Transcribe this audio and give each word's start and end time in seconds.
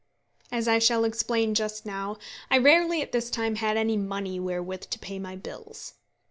As 0.51 0.67
I 0.67 0.79
shall 0.79 1.03
explain 1.05 1.53
just 1.53 1.85
now, 1.85 2.17
I 2.49 2.57
rarely 2.57 3.03
at 3.03 3.11
this 3.11 3.29
time 3.29 3.57
had 3.57 3.77
any 3.77 3.97
money 3.97 4.39
wherewith 4.39 4.89
to 4.89 4.97
pay 4.97 5.19
my 5.19 5.35
bills. 5.35 5.93